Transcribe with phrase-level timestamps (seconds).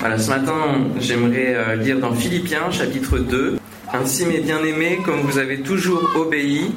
[0.00, 0.54] Voilà, ce matin,
[1.00, 3.58] j'aimerais euh, lire dans Philippiens chapitre 2.
[3.92, 6.72] Ainsi, mes bien-aimés, comme vous avez toujours obéi,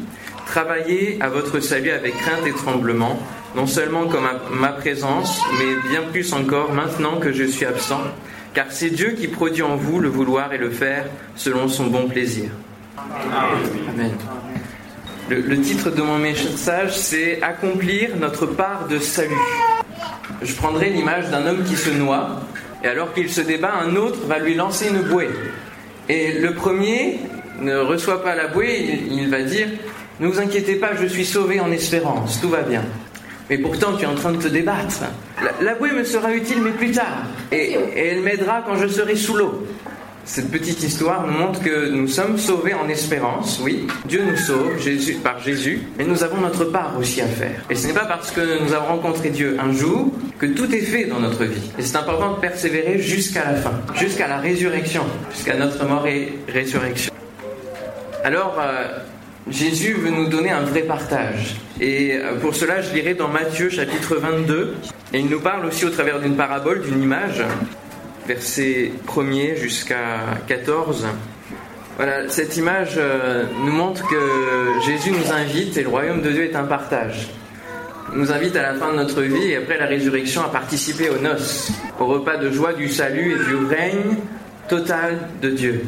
[0.48, 3.20] travaillez à votre salut avec crainte et tremblement,
[3.56, 8.02] non seulement comme à ma présence, mais bien plus encore maintenant que je suis absent,
[8.56, 12.08] car c'est Dieu qui produit en vous le vouloir et le faire selon son bon
[12.08, 12.50] plaisir.
[12.98, 14.14] Amen.
[15.30, 19.36] Le, le titre de mon message, c'est Accomplir notre part de salut.
[20.42, 22.42] Je prendrai l'image d'un homme qui se noie,
[22.84, 25.30] et alors qu'il se débat, un autre va lui lancer une bouée.
[26.10, 27.20] Et le premier
[27.60, 29.68] ne reçoit pas la bouée, il, il va dire
[30.20, 32.84] Ne vous inquiétez pas, je suis sauvé en espérance, tout va bien.
[33.50, 35.02] Mais pourtant, tu es en train de te débattre.
[35.44, 37.26] La, la bouée me sera utile, mais plus tard.
[37.52, 39.68] Et, et elle m'aidera quand je serai sous l'eau.
[40.24, 43.88] Cette petite histoire nous montre que nous sommes sauvés en espérance, oui.
[44.06, 44.78] Dieu nous sauve
[45.24, 47.66] par Jésus, mais nous avons notre part aussi à faire.
[47.70, 50.82] Et ce n'est pas parce que nous avons rencontré Dieu un jour que tout est
[50.82, 51.72] fait dans notre vie.
[51.78, 55.04] Et c'est important de persévérer jusqu'à la fin, jusqu'à la résurrection,
[55.34, 57.12] jusqu'à notre mort et résurrection.
[58.24, 59.00] Alors, euh,
[59.50, 61.56] Jésus veut nous donner un vrai partage.
[61.80, 64.76] Et euh, pour cela, je lirai dans Matthieu chapitre 22.
[65.14, 67.44] Et il nous parle aussi au travers d'une parabole, d'une image
[68.28, 71.08] verset 1er jusqu'à 14.
[71.98, 76.44] Voilà, cette image euh, nous montre que Jésus nous invite et le royaume de Dieu
[76.44, 77.30] est un partage.
[78.14, 81.10] Il nous invite à la fin de notre vie et après la résurrection à participer
[81.10, 84.18] aux noces, au repas de joie du salut et du règne
[84.68, 85.84] total de Dieu,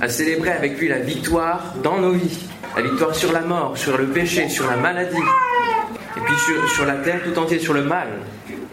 [0.00, 3.98] à célébrer avec lui la victoire dans nos vies, la victoire sur la mort, sur
[3.98, 7.82] le péché, sur la maladie, et puis sur, sur la terre tout entière, sur le
[7.82, 8.08] mal.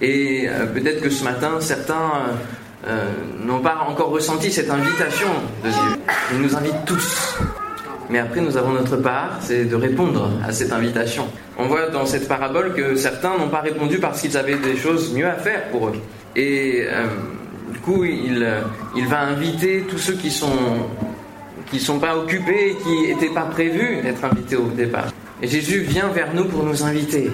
[0.02, 2.12] Et euh, peut-être que ce matin, certains...
[2.86, 5.28] Euh, euh, n'ont pas encore ressenti cette invitation
[5.64, 6.02] de Dieu.
[6.34, 7.38] Il nous invite tous.
[8.10, 11.28] Mais après, nous avons notre part, c'est de répondre à cette invitation.
[11.58, 15.14] On voit dans cette parabole que certains n'ont pas répondu parce qu'ils avaient des choses
[15.14, 15.94] mieux à faire pour eux.
[16.36, 17.06] Et euh,
[17.72, 18.46] du coup, il,
[18.96, 20.48] il va inviter tous ceux qui sont
[21.72, 25.08] qui sont pas occupés, qui n'étaient pas prévus d'être invités au départ.
[25.42, 27.32] Et Jésus vient vers nous pour nous inviter,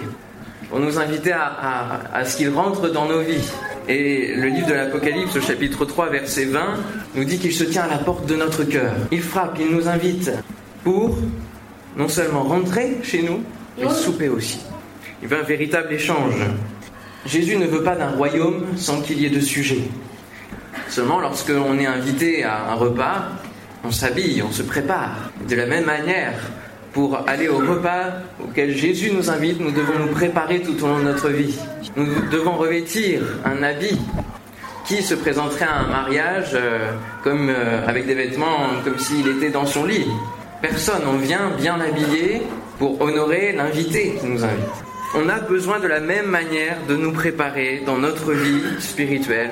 [0.69, 3.51] pour nous inviter à ce qu'il rentre dans nos vies,
[3.87, 6.75] et le livre de l'Apocalypse, au chapitre 3, verset 20,
[7.15, 8.93] nous dit qu'il se tient à la porte de notre cœur.
[9.11, 10.31] Il frappe, il nous invite
[10.83, 11.17] pour
[11.97, 13.43] non seulement rentrer chez nous,
[13.77, 14.59] mais souper aussi.
[15.21, 16.35] Il veut un véritable échange.
[17.25, 19.81] Jésus ne veut pas d'un royaume sans qu'il y ait de sujet.
[20.87, 23.29] Seulement, lorsqu'on est invité à un repas,
[23.83, 25.31] on s'habille, on se prépare.
[25.47, 26.33] De la même manière,
[26.93, 28.13] pour aller au repas
[28.43, 31.57] auquel Jésus nous invite, nous devons nous préparer tout au long de notre vie.
[31.95, 33.99] Nous devons revêtir un habit
[34.85, 36.91] qui se présenterait à un mariage euh,
[37.23, 40.07] comme euh, avec des vêtements comme s'il était dans son lit.
[40.61, 42.41] Personne, on vient bien habillé
[42.79, 44.83] pour honorer l'invité qui nous invite.
[45.15, 49.51] On a besoin de la même manière de nous préparer dans notre vie spirituelle.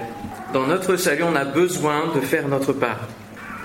[0.53, 3.07] Dans notre salut, on a besoin de faire notre part.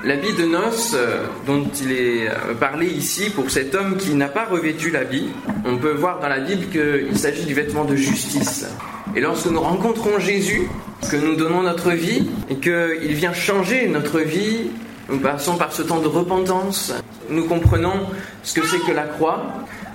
[0.04, 4.26] L'habit de noces euh, dont il est euh, parlé ici pour cet homme qui n'a
[4.26, 5.28] pas revêtu l'habit,
[5.64, 8.66] on peut voir dans la Bible qu'il s'agit du vêtement de justice.
[9.14, 10.68] Et lorsque nous rencontrons Jésus,
[11.08, 14.70] que nous donnons notre vie et qu'il vient changer notre vie,
[15.08, 16.92] nous passons par ce temps de repentance,
[17.30, 18.08] nous comprenons
[18.42, 19.44] ce que c'est que la croix,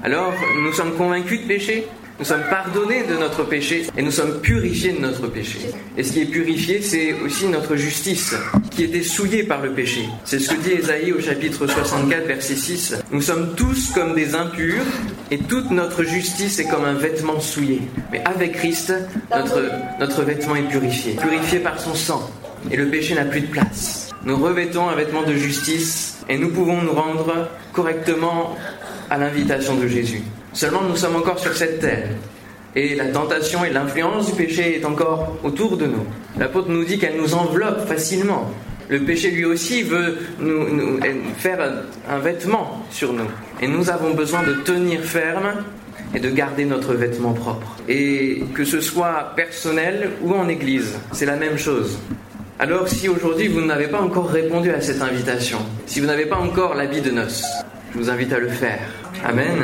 [0.04, 1.86] alors nous sommes convaincus de péché,
[2.20, 5.60] nous sommes pardonnés de notre péché et nous sommes purifiés de notre péché.
[5.98, 8.36] Et ce qui est purifié, c'est aussi notre justice,
[8.72, 10.02] qui était souillée par le péché.
[10.26, 12.96] C'est ce que dit Ésaïe au chapitre 64, verset 6.
[13.12, 14.84] Nous sommes tous comme des impurs
[15.30, 17.82] et toute notre justice est comme un vêtement souillé.
[18.12, 18.94] Mais avec Christ,
[19.30, 19.62] notre,
[20.00, 22.32] notre vêtement est purifié, purifié par son sang.
[22.72, 24.10] Et le péché n'a plus de place.
[24.26, 28.58] Nous revêtons un vêtement de justice et nous pouvons nous rendre correctement
[29.10, 30.24] à l'invitation de Jésus.
[30.58, 32.08] Seulement, nous sommes encore sur cette terre.
[32.76, 36.04] Et la tentation et l'influence du péché est encore autour de nous.
[36.40, 38.50] L'apôtre nous dit qu'elle nous enveloppe facilement.
[38.90, 41.00] Le péché lui aussi veut nous,
[41.38, 41.60] faire
[42.10, 43.28] un vêtement sur nous.
[43.62, 45.64] Et nous avons besoin de tenir ferme
[46.16, 47.76] et de garder notre vêtement propre.
[47.88, 52.00] Et que ce soit personnel ou en église, c'est la même chose.
[52.58, 56.38] Alors si aujourd'hui vous n'avez pas encore répondu à cette invitation, si vous n'avez pas
[56.38, 57.46] encore l'habit de noces,
[57.94, 58.82] je vous invite à le faire.
[59.24, 59.62] Amen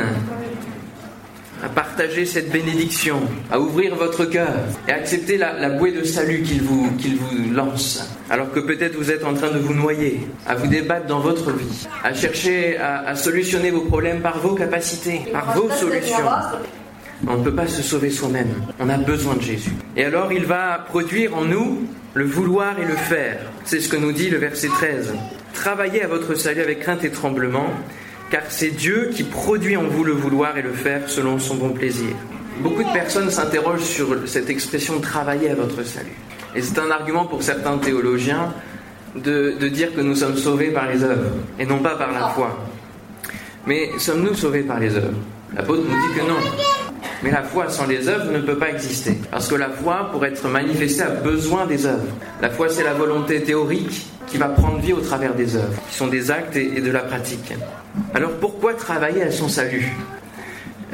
[1.64, 4.54] à partager cette bénédiction, à ouvrir votre cœur
[4.88, 8.06] et à accepter la, la bouée de salut qu'il vous, qu'il vous lance.
[8.30, 11.52] Alors que peut-être vous êtes en train de vous noyer, à vous débattre dans votre
[11.52, 16.18] vie, à chercher à, à solutionner vos problèmes par vos capacités, par vos solutions.
[17.28, 18.54] On ne peut pas se sauver soi-même.
[18.80, 19.72] On a besoin de Jésus.
[19.96, 23.40] Et alors il va produire en nous le vouloir et le faire.
[23.64, 25.14] C'est ce que nous dit le verset 13.
[25.54, 27.68] Travaillez à votre salut avec crainte et tremblement,
[28.34, 31.70] car c'est Dieu qui produit en vous le vouloir et le faire selon son bon
[31.70, 32.16] plaisir.
[32.62, 36.18] Beaucoup de personnes s'interrogent sur cette expression travailler à votre salut.
[36.56, 38.52] Et c'est un argument pour certains théologiens
[39.16, 42.58] de, dire que nous sommes sauvés par les œuvres et non pas par la foi.
[43.68, 45.20] Mais sommes-nous sauvés par les œuvres?
[45.56, 46.73] L'apôtre nous dit que non.
[47.24, 49.18] Mais la foi sans les œuvres ne peut pas exister.
[49.32, 52.14] Parce que la foi, pour être manifestée, a besoin des œuvres.
[52.42, 55.96] La foi, c'est la volonté théorique qui va prendre vie au travers des œuvres, qui
[55.96, 57.54] sont des actes et de la pratique.
[58.14, 59.92] Alors pourquoi travailler à son salut?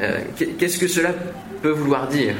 [0.00, 0.18] Euh,
[0.58, 1.10] Qu'est-ce que cela
[1.62, 2.34] peut vouloir dire?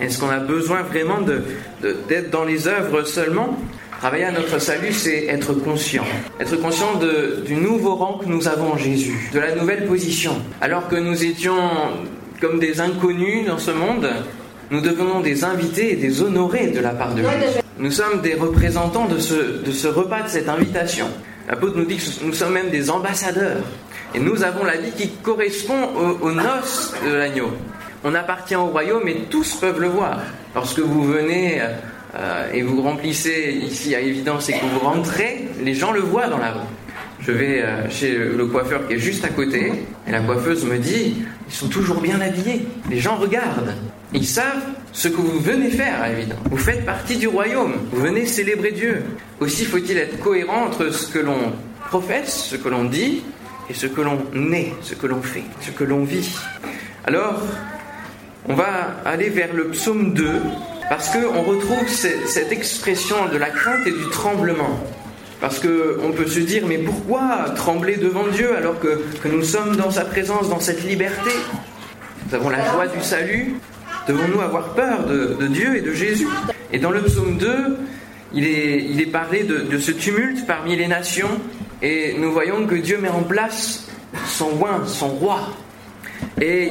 [0.00, 3.58] Est-ce qu'on a besoin vraiment d'être de, dans les œuvres seulement?
[4.00, 6.04] Travailler à notre salut, c'est être conscient.
[6.40, 6.98] Être conscient
[7.44, 10.40] du nouveau rang que nous avons en Jésus, de la nouvelle position.
[10.62, 11.58] Alors que nous étions
[12.40, 14.08] comme des inconnus dans ce monde,
[14.70, 17.60] nous devenons des invités et des honorés de la part de Jésus.
[17.78, 21.06] Nous sommes des représentants de ce, de ce repas, de cette invitation.
[21.48, 23.62] L'apôtre nous dit que nous sommes même des ambassadeurs.
[24.14, 25.88] Et nous avons la vie qui correspond
[26.20, 27.50] aux, noces de l'agneau.
[28.04, 30.20] On appartient au royaume et tous peuvent le voir.
[30.54, 31.60] Lorsque vous venez
[32.14, 36.26] euh, et vous remplissez ici à évidence et que vous rentrez, les gens le voient
[36.26, 36.60] dans la rue.
[37.22, 39.72] Je vais euh, chez le coiffeur qui est juste à côté
[40.06, 41.16] et la coiffeuse me dit
[41.48, 42.66] ils sont toujours bien habillés.
[42.88, 43.74] Les gens regardent.
[44.12, 44.62] Ils savent
[44.92, 46.40] ce que vous venez faire, évidemment.
[46.50, 47.74] Vous faites partie du royaume.
[47.92, 49.02] Vous venez célébrer Dieu.
[49.40, 51.52] Aussi faut-il être cohérent entre ce que l'on
[51.88, 53.22] professe, ce que l'on dit,
[53.68, 54.18] et ce que l'on
[54.52, 56.34] est, ce que l'on fait, ce que l'on vit.
[57.06, 57.42] Alors,
[58.48, 60.28] on va aller vers le psaume 2
[60.88, 64.80] parce qu'on retrouve cette expression de la crainte et du tremblement.
[65.40, 69.90] Parce qu'on peut se dire, mais pourquoi trembler devant Dieu alors que, nous sommes dans
[69.90, 71.30] sa présence, dans cette liberté?
[72.28, 73.54] Nous avons la joie du salut.
[74.06, 76.28] Devons-nous avoir peur de, Dieu et de Jésus?
[76.72, 77.78] Et dans le psaume 2,
[78.34, 81.30] il est, parlé de, ce tumulte parmi les nations.
[81.80, 83.88] Et nous voyons que Dieu met en place
[84.26, 85.40] son roi, son roi.
[86.38, 86.70] Et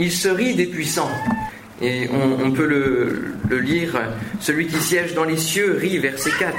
[0.00, 1.10] il, se rit des puissants.
[1.80, 4.00] Et on, on peut le, le, lire.
[4.40, 6.52] Celui qui siège dans les cieux rit, verset 4.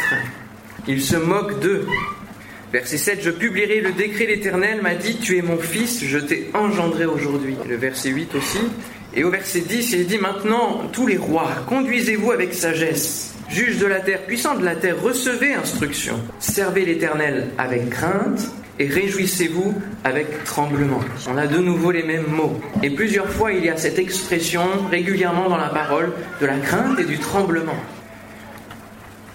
[0.87, 1.87] Il se moque d'eux.
[2.73, 6.49] Verset 7, je publierai le décret l'Éternel m'a dit, tu es mon fils, je t'ai
[6.53, 7.55] engendré aujourd'hui.
[7.69, 8.59] Le verset 8 aussi.
[9.13, 13.35] Et au verset 10, il dit, maintenant, tous les rois, conduisez-vous avec sagesse.
[13.47, 16.19] Juge de la terre, puissant de la terre, recevez instruction.
[16.39, 20.99] Servez l'Éternel avec crainte et réjouissez-vous avec tremblement.
[21.29, 22.59] On a de nouveau les mêmes mots.
[22.81, 26.99] Et plusieurs fois, il y a cette expression régulièrement dans la parole de la crainte
[26.99, 27.77] et du tremblement.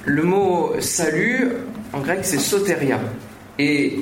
[0.04, 1.48] Le mot salut,
[1.92, 3.00] en grec, c'est soteria.
[3.58, 4.00] Et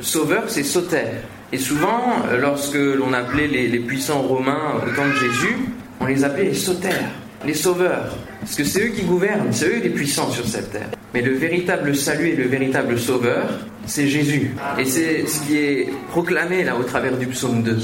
[0.00, 1.04] sauveur, c'est soter.
[1.52, 2.02] Et souvent,
[2.40, 5.56] lorsque l'on appelait les, puissants romains au temps de Jésus,
[6.00, 7.10] on les appelait les sautères,
[7.46, 8.16] les sauveurs.
[8.40, 10.88] Parce que c'est eux qui gouvernent, c'est eux les puissants sur cette terre.
[11.14, 13.48] Mais le véritable salut et le véritable sauveur,
[13.86, 14.54] c'est Jésus.
[14.78, 17.78] Et c'est ce qui est proclamé là au travers du psaume 2.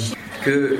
[0.44, 0.76] Que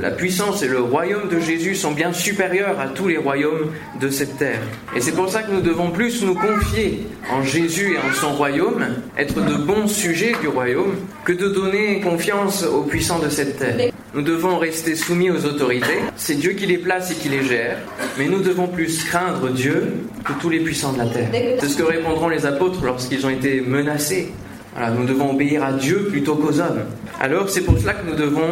[0.00, 3.70] la puissance et le royaume de Jésus sont bien supérieurs à tous les royaumes
[4.00, 4.60] de cette terre.
[4.96, 8.32] Et c'est pour ça que nous devons plus nous confier en Jésus et en son
[8.32, 8.84] royaume,
[9.18, 13.90] être de bons sujets du royaume, que de donner confiance aux puissants de cette terre.
[14.12, 17.78] Nous devons rester soumis aux autorités, c'est Dieu qui les place et qui les gère,
[18.18, 19.92] mais nous devons plus craindre Dieu
[20.24, 21.28] que tous les puissants de la terre.
[21.60, 24.32] C'est ce que répondront les apôtres lorsqu'ils ont été menacés.
[24.74, 26.82] Voilà, nous devons obéir à Dieu plutôt qu'aux hommes.
[27.20, 28.48] Alors c'est pour cela que nous devons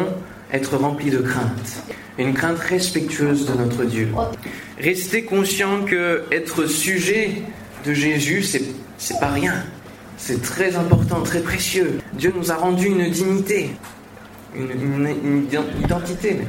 [0.53, 1.83] être rempli de crainte,
[2.19, 4.09] une crainte respectueuse de notre Dieu.
[4.79, 7.43] Rester conscient que être sujet
[7.85, 8.65] de Jésus, c'est
[8.99, 9.55] c'est pas rien.
[10.17, 11.99] C'est très important, très précieux.
[12.13, 13.71] Dieu nous a rendu une dignité,
[14.55, 15.47] une,
[15.81, 16.41] identité.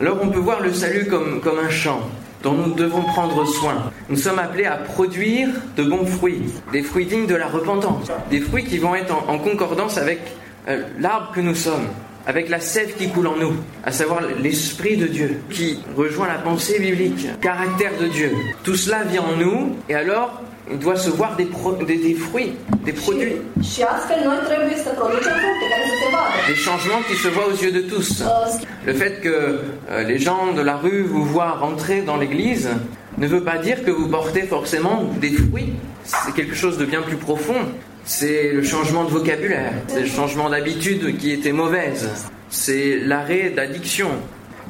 [0.00, 2.00] Alors on peut voir le salut comme, comme un champ
[2.44, 3.90] dont nous devons prendre soin.
[4.08, 8.40] Nous sommes appelés à produire de bons fruits, des fruits dignes de la repentance, des
[8.40, 10.20] fruits qui vont être en, en concordance avec
[10.68, 11.88] euh, l'arbre que nous sommes
[12.26, 16.38] avec la sève qui coule en nous, à savoir l'Esprit de Dieu, qui rejoint la
[16.38, 18.32] pensée biblique, caractère de Dieu.
[18.64, 22.52] Tout cela vient en nous, et alors il doit se voir des, fruits,
[22.84, 23.36] des produits.
[26.46, 28.22] Des changements qui se voient aux yeux de tous.
[28.84, 29.60] Le fait que
[29.90, 32.68] euh, les gens de la rue vous voient rentrer dans l'église
[33.16, 35.72] ne veut pas dire que vous portez forcément des fruits.
[36.04, 37.56] C'est quelque chose de bien plus profond
[38.08, 42.08] c'est le changement de vocabulaire, c'est le changement d'habitude qui était mauvaise,
[42.48, 44.08] c'est l'arrêt d'addiction,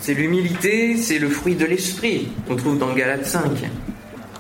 [0.00, 3.45] c'est l'humilité, c'est le fruit de l'esprit qu'on trouve dans Galates 5.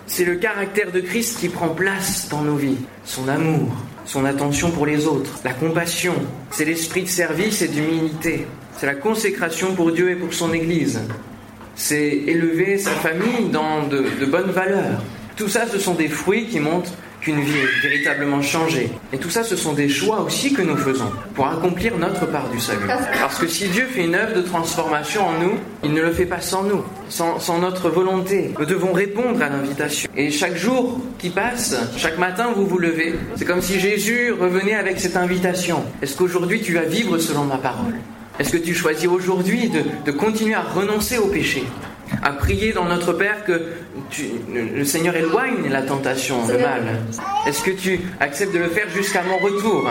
[0.08, 3.68] C'est le caractère de Christ qui prend place dans nos vies, son amour,
[4.04, 6.14] son attention pour les autres, la compassion,
[6.50, 11.00] c'est l'esprit de service et d'humilité, c'est la consécration pour Dieu et pour son Église,
[11.76, 15.00] c'est élever sa famille dans de, de bonnes valeurs.
[15.36, 18.90] Tout ça, ce sont des fruits qui montrent qu'une vie est véritablement changée.
[19.12, 22.48] Et tout ça, ce sont des choix aussi que nous faisons pour accomplir notre part
[22.50, 22.86] du salut.
[23.20, 26.26] Parce que si Dieu fait une œuvre de transformation en nous, il ne le fait
[26.26, 28.52] pas sans nous, sans, notre volonté.
[28.58, 30.08] Nous devons répondre à l'invitation.
[30.16, 33.14] Et chaque jour qui passe, chaque matin, vous vous levez.
[33.36, 35.84] C'est comme si Jésus revenait avec cette invitation.
[36.02, 37.94] Est-ce qu'aujourd'hui tu vas vivre selon ma parole?
[38.38, 39.70] Est-ce que tu choisis aujourd'hui
[40.06, 41.64] de continuer à renoncer au péché?
[42.28, 43.62] À prier dans notre Père que
[44.52, 46.82] le Seigneur éloigne la tentation, le mal.
[47.46, 49.90] Est-ce que tu acceptes de le faire jusqu'à mon retour?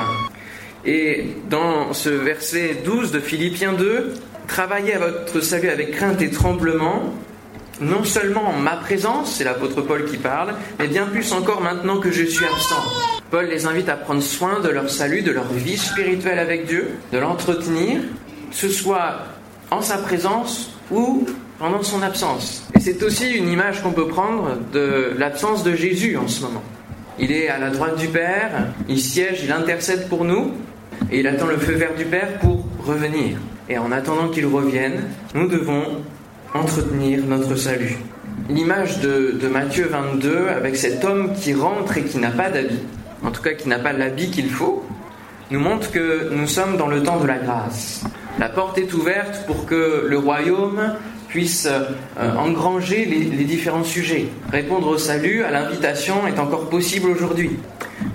[0.86, 4.14] Et dans ce verset 12 de Philippiens 2,
[4.48, 7.12] travaillez à votre salut avec crainte et tremblement,
[7.82, 11.98] non seulement en ma présence, c'est l'apôtre Paul qui parle, mais bien plus encore maintenant
[11.98, 12.84] que je suis absent.
[13.32, 16.92] Paul les invite à prendre soin de leur salut, de leur vie spirituelle avec Dieu,
[17.12, 18.00] de l'entretenir,
[18.52, 19.24] que ce soit
[19.72, 21.26] en sa présence ou
[21.60, 22.64] pendant son absence.
[22.76, 26.64] Et c'est aussi une image qu'on peut prendre de l'absence de Jésus en ce moment.
[27.20, 30.52] Il est à la droite du Père, il siège, il intercède pour nous,
[31.12, 33.38] et il attend le feu vert du Père pour revenir.
[33.70, 35.84] Et en attendant qu'il revienne, nous devons
[36.54, 37.98] entretenir notre salut.
[38.50, 42.80] L'image de, Matthieu 22 avec cet homme qui rentre et qui n'a pas d'habit,
[43.24, 44.86] en tout cas qui n'a pas l'habit qu'il faut,
[45.50, 48.04] nous montre que nous sommes dans le temps de la grâce.
[48.40, 50.94] La porte est ouverte pour que le royaume
[51.38, 54.26] puisse euh, engranger les, les, différents sujets.
[54.52, 57.52] Répondre au salut, à l'invitation est encore possible aujourd'hui.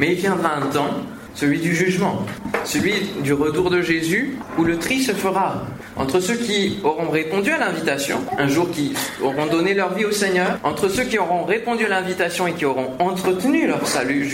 [0.01, 0.91] Mais il viendra un temps,
[1.33, 2.27] celui du jugement,
[2.65, 5.65] celui du retour de Jésus, où le tri se fera
[5.95, 10.11] entre ceux qui auront répondu à l'invitation, un jour qui auront donné leur vie au
[10.11, 14.29] Seigneur, entre ceux qui auront répondu à l'invitation et qui auront entretenu leur salut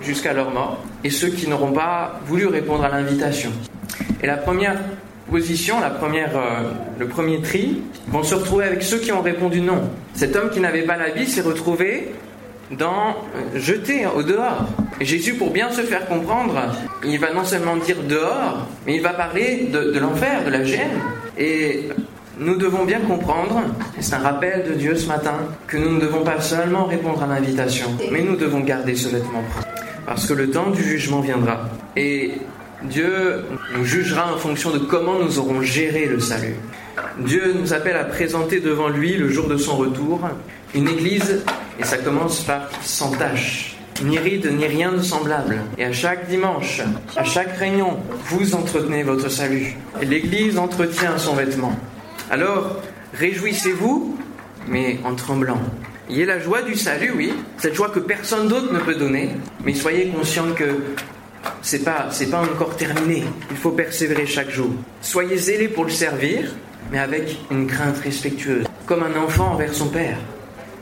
[0.00, 3.52] jusqu'à leur mort, et ceux qui n'auront pas voulu répondre à l'invitation.
[4.22, 4.78] Et la première
[5.30, 9.60] position, la première, euh, le premier tri, vont se retrouver avec ceux qui ont répondu
[9.60, 9.90] non.
[10.14, 12.12] Cet homme qui n'avait pas l'habit s'est retrouvé
[12.70, 13.16] dans
[13.54, 14.66] euh, au dehors.
[15.00, 16.54] Et Jésus, pour bien se faire comprendre,
[17.04, 20.64] il va non seulement dire dehors, mais il va parler de, de l'enfer, de la
[20.64, 21.00] gêne.
[21.38, 21.88] Et
[22.38, 23.62] nous devons bien comprendre,
[23.98, 27.22] et c'est un rappel de Dieu ce matin, que nous ne devons pas seulement répondre
[27.22, 29.66] à l'invitation, mais nous devons garder ce vêtement propre.
[30.04, 31.68] Parce que le temps du jugement viendra.
[31.96, 32.32] Et
[32.82, 36.56] Dieu nous jugera en fonction de comment nous aurons géré le salut.
[37.18, 40.20] Dieu nous appelle à présenter devant lui, le jour de son retour,
[40.74, 41.42] une église,
[41.80, 45.58] et ça commence par sans tâche, ni ride, ni rien de semblable.
[45.78, 46.82] Et à chaque dimanche,
[47.16, 49.76] à chaque réunion, vous entretenez votre salut.
[50.02, 51.74] Et l'église entretient son vêtement.
[52.30, 52.82] Alors,
[53.14, 54.18] réjouissez-vous,
[54.68, 55.60] mais en tremblant.
[56.08, 58.94] Il y a la joie du salut, oui, cette joie que personne d'autre ne peut
[58.94, 59.30] donner,
[59.64, 60.76] mais soyez conscients que
[61.66, 63.24] c'est pas, c'est pas encore terminé.
[63.50, 64.70] Il faut persévérer chaque jour.
[65.00, 66.54] Soyez zélés pour le servir,
[66.92, 70.16] mais avec une crainte respectueuse, comme un enfant envers son père.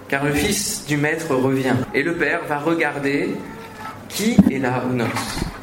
[0.09, 3.31] Car le fils du maître revient, et le père va regarder
[4.11, 5.09] qui est là aux noces.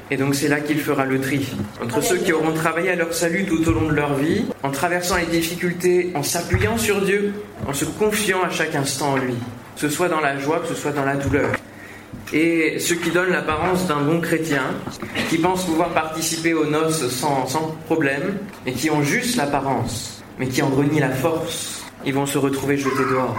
[0.10, 1.48] Et donc c'est là qu'il fera le tri
[1.82, 4.72] entre ceux qui auront travaillé à leur salut tout au long de leur vie, en
[4.72, 7.32] traversant les difficultés, en s'appuyant sur Dieu,
[7.68, 9.36] en se confiant à chaque instant en lui,
[9.76, 11.52] que ce soit dans la joie, que ce soit dans la douleur
[12.34, 14.64] et ceux qui donnent l'apparence d'un bon chrétien,
[15.30, 20.48] qui pensent pouvoir participer aux noces sans, sans problème, et qui ont juste l'apparence, mais
[20.48, 23.36] qui en renient la force, ils vont se retrouver jetés dehors.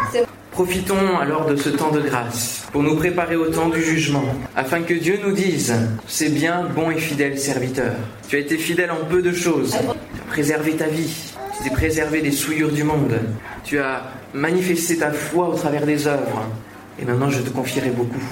[0.51, 4.83] Profitons alors de ce temps de grâce pour nous préparer au temps du jugement, afin
[4.83, 5.75] que Dieu nous dise,
[6.07, 7.95] c'est bien, bon et fidèle serviteur.
[8.29, 11.71] Tu as été fidèle en peu de choses, tu as préservé ta vie, tu t'es
[11.71, 13.19] préservé des souillures du monde,
[13.65, 14.03] tu as
[14.35, 16.47] manifesté ta foi au travers des œuvres,
[17.01, 18.23] et maintenant je te confierai beaucoup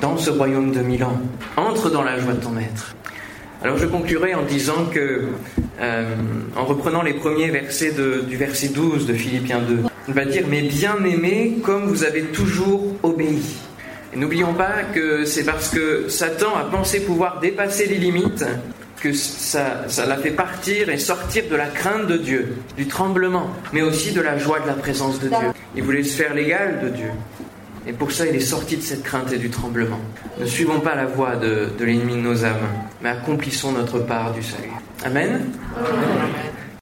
[0.00, 1.20] dans ce royaume de mille ans.
[1.56, 2.94] Entre dans la joie de ton maître.
[3.62, 5.28] Alors je conclurai en disant que,
[5.80, 6.14] euh,
[6.56, 10.44] en reprenant les premiers versets de, du verset 12 de Philippiens 2, il va dire
[10.48, 13.42] Mais bien aimés, comme vous avez toujours obéi.
[14.12, 18.44] Et n'oublions pas que c'est parce que Satan a pensé pouvoir dépasser les limites
[19.00, 23.50] que ça, ça l'a fait partir et sortir de la crainte de Dieu, du tremblement,
[23.72, 25.48] mais aussi de la joie de la présence de Dieu.
[25.76, 27.10] Il voulait se faire l'égal de Dieu.
[27.86, 30.00] Et pour ça, il est sorti de cette crainte et du tremblement.
[30.38, 32.68] Ne suivons pas la voie de, l'ennemi de nos âmes,
[33.02, 34.70] mais accomplissons notre part du salut.
[35.04, 35.50] Amen.